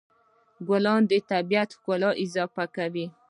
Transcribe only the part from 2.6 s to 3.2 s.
کوي.